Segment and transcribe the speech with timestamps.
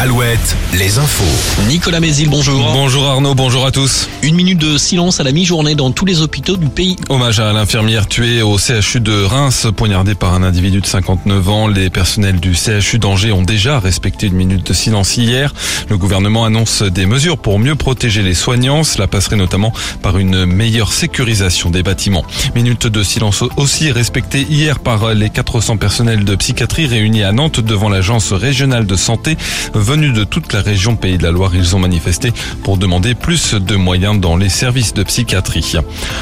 [0.00, 1.66] Alouette, les infos.
[1.68, 2.72] Nicolas Mézil, bonjour.
[2.72, 4.08] Bonjour Arnaud, bonjour à tous.
[4.22, 6.96] Une minute de silence à la mi-journée dans tous les hôpitaux du pays.
[7.10, 11.68] Hommage à l'infirmière tuée au CHU de Reims, poignardée par un individu de 59 ans.
[11.68, 15.52] Les personnels du CHU d'Angers ont déjà respecté une minute de silence hier.
[15.90, 18.84] Le gouvernement annonce des mesures pour mieux protéger les soignants.
[18.84, 22.24] Cela passerait notamment par une meilleure sécurisation des bâtiments.
[22.54, 27.60] Minute de silence aussi respectée hier par les 400 personnels de psychiatrie réunis à Nantes
[27.60, 29.36] devant l'agence régionale de santé
[29.90, 31.50] venus de toute la région Pays de la Loire.
[31.52, 35.74] Ils ont manifesté pour demander plus de moyens dans les services de psychiatrie.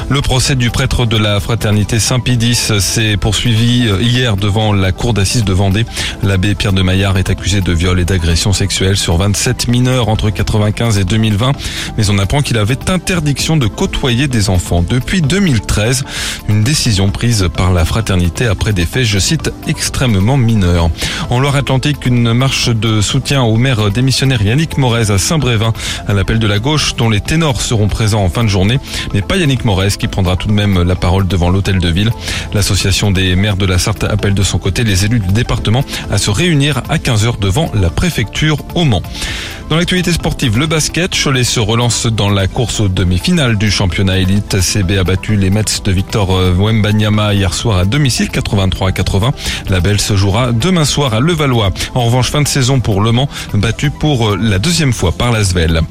[0.08, 5.44] Le procès du prêtre de la fraternité Saint-Pidis s'est poursuivi hier devant la cour d'assises
[5.44, 5.84] de Vendée.
[6.22, 10.30] L'abbé Pierre de Maillard est accusé de viol et d'agression sexuelle sur 27 mineurs entre
[10.30, 11.52] 95 et 2020.
[11.98, 16.06] Mais on apprend qu'il avait interdiction de côtoyer des enfants depuis 2013.
[16.48, 20.88] Une décision prise par la fraternité après des faits, je cite, extrêmement mineurs.
[21.28, 25.72] En Loire-Atlantique, une marche de soutien au maire démissionnaire Yannick Morez à Saint-Brévin
[26.06, 28.78] à l'appel de la gauche dont les ténors seront présents en fin de journée,
[29.12, 32.10] mais pas Yannick Morez qui prendra tout de même la parole devant l'hôtel de ville.
[32.54, 36.18] L'association des maires de la Sarthe appelle de son côté les élus du département à
[36.18, 39.02] se réunir à 15h devant la préfecture au Mans.
[39.68, 44.16] Dans l'actualité sportive, le basket, Cholet se relance dans la course aux demi-finales du championnat
[44.16, 44.62] élite.
[44.62, 49.32] CB a battu les Mets de Victor Wembanyama hier soir à domicile 83 à 80.
[49.68, 51.70] La belle se jouera demain soir à Levallois.
[51.94, 55.82] En revanche, fin de saison pour Le Mans, battu pour la deuxième fois par l'Asvel.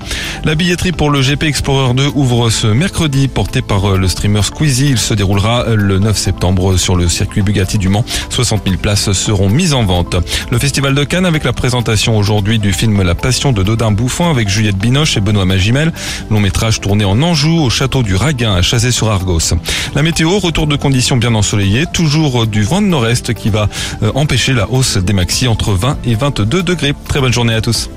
[0.44, 4.90] La billetterie pour le GP Explorer 2 ouvre ce mercredi, porté par le streamer Squeezie.
[4.90, 8.06] Il se déroulera le 9 septembre sur le circuit Bugatti du Mans.
[8.32, 10.16] 60 000 places seront mises en vente.
[10.50, 14.30] Le Festival de Cannes avec la présentation aujourd'hui du film La Passion de Dodin Bouffon
[14.30, 15.92] avec Juliette Binoche et Benoît Magimel.
[16.32, 19.56] Long métrage tourné en Anjou au château du Raguin à Chazé-sur-Argos.
[19.94, 23.68] La météo, retour de conditions bien ensoleillées, toujours du vent de nord-est qui va
[24.16, 26.94] empêcher la hausse des maxi entre 20 et 22 degrés.
[27.10, 27.90] Très bonne journée à tous.